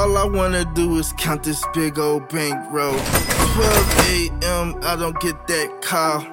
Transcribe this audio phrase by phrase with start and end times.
[0.00, 2.96] All I wanna do is count this big old bankroll.
[2.96, 6.24] 12 a.m., I don't get that call.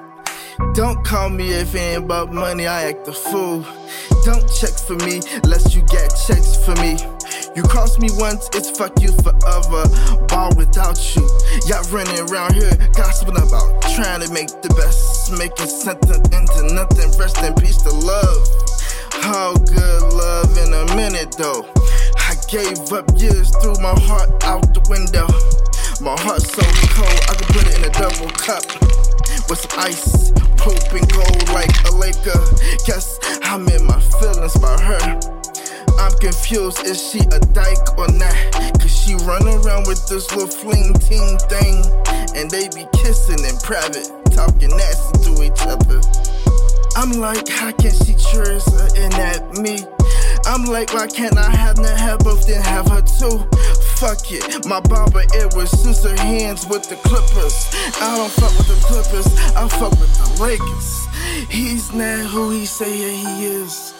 [0.72, 3.66] Don't call me if it ain't about money, I act a fool.
[4.24, 6.96] Don't check for me lest you get checks for me.
[7.54, 9.84] You cross me once, it's fuck you forever.
[10.28, 11.28] Ball without you.
[11.66, 17.12] Y'all running around here gossiping about trying to make the best, making something into nothing.
[17.20, 18.48] Rest in peace to love.
[19.12, 21.77] How good love in a minute though.
[22.48, 25.28] Gave up years, threw my heart out the window.
[26.00, 26.64] My heart's so
[26.96, 28.64] cold, I could put it in a double cup
[29.52, 32.40] with some ice, poop and gold like a Laker.
[32.88, 35.20] Guess I'm in my feelings about her.
[36.00, 38.32] I'm confused, is she a dyke or not?
[38.80, 41.84] Cause she run around with this little fling ting thing.
[42.32, 46.00] And they be kissing in private, talking nasty to each other.
[46.96, 49.84] I'm like, how can she trust her and at me?
[50.48, 53.44] I'm like, why can't I have the have both then have her too?
[54.00, 57.68] Fuck it, my barber it was scissor hands with the clippers.
[58.00, 61.06] I don't fuck with the clippers, I fuck with the Lakers.
[61.50, 63.92] He's not who he say he is.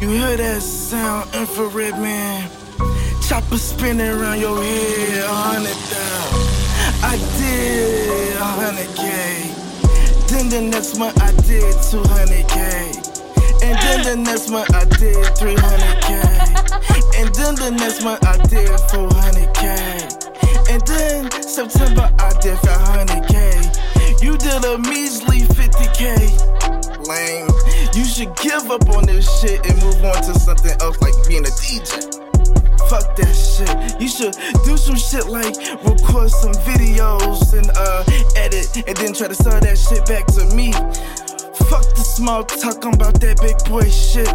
[0.00, 2.50] You hear that sound, infrared man?
[3.22, 6.62] Chopper spinning around your head, a hundred thousand.
[7.04, 9.54] I did a hundred K.
[10.26, 13.01] Then the next month I did 200k.
[14.02, 16.10] Then the next month I did 300k.
[17.14, 19.62] And then the next month I did 400k.
[20.70, 24.20] And then September I did 500k.
[24.20, 26.18] You did a measly 50k.
[27.06, 27.48] Lame.
[27.94, 31.46] You should give up on this shit and move on to something else like being
[31.46, 32.10] a DJ.
[32.90, 34.00] Fuck that shit.
[34.00, 35.54] You should do some shit like
[35.86, 38.02] record some videos and uh
[38.34, 40.74] edit and then try to sell that shit back to me.
[41.72, 44.28] Fuck the small talk, I'm about that big boy shit.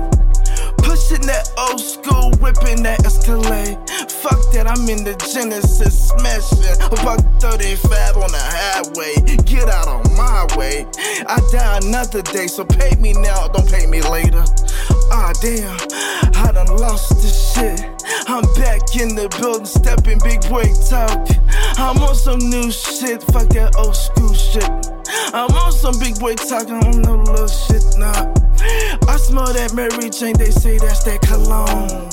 [0.88, 3.76] Pushing that old school, whipping that Escalade.
[4.24, 9.20] Fuck that, I'm in the Genesis, smashing about 35 on the highway.
[9.44, 10.88] Get out of my way.
[11.28, 14.48] I die another day, so pay me now, don't pay me later.
[15.12, 15.76] Ah, damn,
[16.40, 17.84] I done lost this shit.
[18.32, 21.28] I'm back in the building, stepping big boy talk.
[21.76, 24.72] I'm on some new shit, fuck that old school shit.
[25.36, 28.47] I'm on some big boy talk, I don't know little shit, nah.
[29.08, 32.10] I smell that Mary Jane, they say that's that cologne.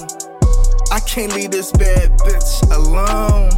[0.92, 3.50] I can't leave this bad bitch alone.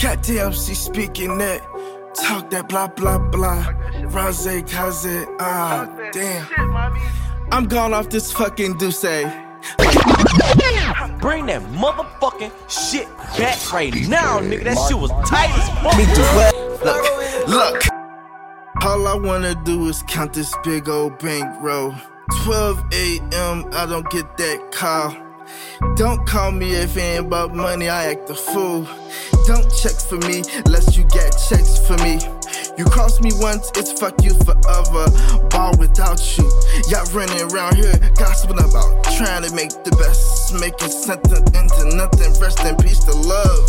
[0.00, 1.62] Goddamn, she speaking that.
[2.14, 3.72] Talk that blah blah blah.
[4.06, 6.46] Rose, kaze, ah, damn.
[7.52, 9.02] I'm gone off this fucking Duce.
[11.20, 13.06] Bring that motherfucking shit
[13.38, 14.64] back right now, nigga.
[14.64, 15.96] That shit was tight as fuck.
[16.84, 17.89] Look, look.
[19.00, 21.94] All I wanna do is count this big old bankroll.
[22.44, 25.16] 12 a.m., I don't get that call.
[25.96, 28.86] Don't call me if it ain't about money, I act a fool.
[29.46, 32.20] Don't check for me unless you get checks for me.
[32.76, 35.08] You cross me once, it's fuck you forever.
[35.48, 36.44] Ball without you.
[36.88, 42.38] Y'all running around here gossiping about trying to make the best, making something into nothing.
[42.38, 43.64] Rest in peace to love.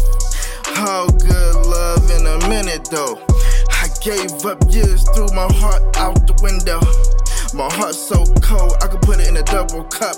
[0.76, 1.56] How good
[4.02, 6.82] gave up years, threw my heart out the window.
[7.54, 10.18] My heart's so cold, I could put it in a double cup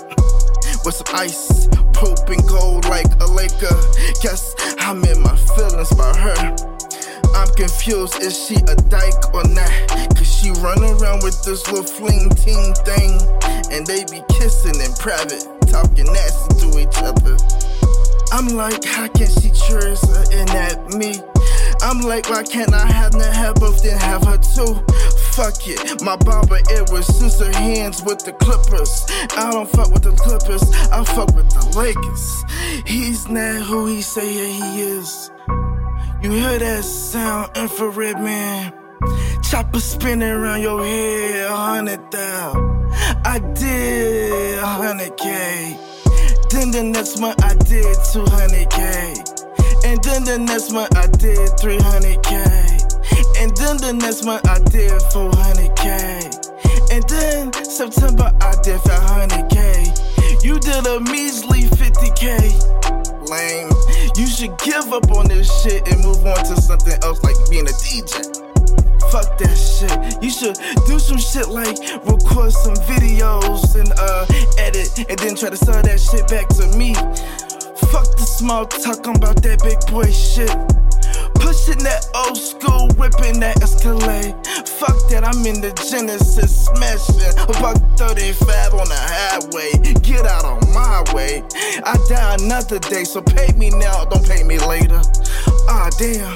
[0.84, 3.76] with some ice, poop and gold like a Laker.
[4.24, 6.56] Guess I'm in my feelings about her.
[7.36, 9.72] I'm confused, is she a dyke or not?
[10.16, 13.20] Cause she run around with this little fling ting thing.
[13.68, 17.36] And they be kissing in private, talking nasty to each other.
[18.32, 21.20] I'm like, how can she trust her and at me?
[21.84, 24.74] I'm like, why can't I have the have both then have her too?
[25.36, 29.04] Fuck it, my barber it was scissor hands with the clippers.
[29.36, 32.44] I don't fuck with the clippers, I fuck with the Lakers.
[32.86, 35.30] He's not who he say he is.
[36.22, 38.72] You hear that sound, infrared man?
[39.42, 42.92] Chopper spinning around your head, a hundred hundred thousand.
[43.26, 45.78] I did a hundred K.
[46.48, 47.84] Then the next month I did
[48.14, 49.43] 200k.
[49.94, 52.34] And then the next month I did 300k.
[53.38, 56.34] And then the next month I did 400k.
[56.90, 60.42] And then September I did 500k.
[60.42, 62.26] You did a measly 50k.
[63.30, 63.70] Lame.
[64.18, 67.70] You should give up on this shit and move on to something else like being
[67.70, 68.18] a DJ.
[69.14, 69.94] Fuck that shit.
[70.20, 70.58] You should
[70.90, 74.26] do some shit like record some videos and uh
[74.58, 76.98] edit and then try to sell that shit back to me.
[77.94, 80.50] Fuck the small talk, I'm about that big boy shit.
[81.38, 84.34] Pushing that old school, whipping that Escalade.
[84.66, 89.78] Fuck that, I'm in the Genesis, smashing about 35 on the highway.
[90.02, 91.46] Get out of my way.
[91.86, 94.98] I die another day, so pay me now, don't pay me later.
[95.70, 96.34] Ah, damn,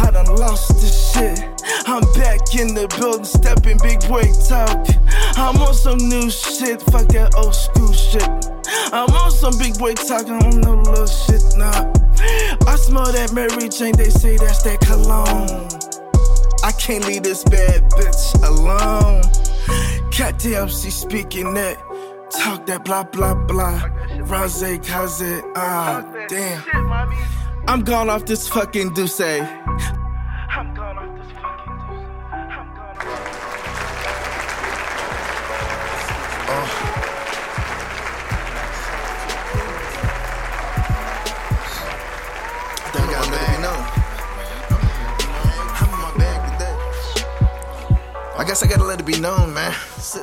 [0.00, 1.44] I done lost this shit.
[1.84, 4.80] I'm back in the building, stepping big boy talk.
[5.36, 8.24] I'm on some new shit, fuck that old school shit.
[8.96, 11.92] I'm on some big boy talk, I don't know little shit, nah.
[12.66, 15.68] I smell that Mary Jane, they say that's that cologne.
[16.64, 19.20] I can't leave this bad bitch alone.
[20.16, 21.76] Goddamn, she speaking that.
[22.30, 23.82] Talk that blah blah blah.
[24.20, 26.62] Rose, kaze, ah, damn.
[27.68, 29.20] I'm gone off this fucking douce.
[48.56, 49.74] Guess I gotta let it be known, man.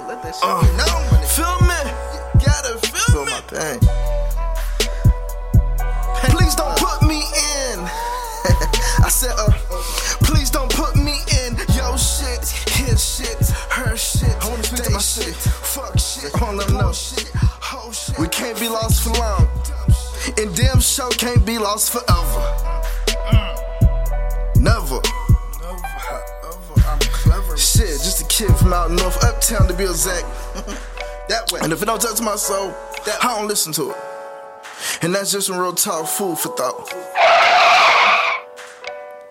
[0.07, 1.81] Let that shit Uh, be known when it Feel me?
[2.33, 3.80] you gotta feel my pain.
[6.33, 7.77] Please don't put me in.
[9.06, 9.51] I said, uh,
[10.25, 12.41] please don't put me in your shit,
[12.74, 13.38] his shit,
[13.69, 14.36] her shit.
[14.44, 15.36] I wanna speak to my shit.
[15.36, 16.33] Fuck shit.
[16.33, 17.29] I wanna know shit.
[17.38, 18.18] Whole shit.
[18.18, 19.47] We can't be lost for long.
[20.39, 22.82] And damn show can't be lost forever.
[28.33, 30.25] Kid from out north, uptown to be exact.
[31.30, 31.59] that way.
[31.62, 32.74] And if it don't touch my soul,
[33.21, 33.97] I don't listen to it.
[35.03, 36.89] And that's just some real talk, food for thought.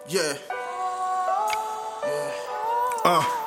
[0.06, 0.38] Yeah.
[2.04, 2.32] Yeah.
[3.04, 3.41] Uh.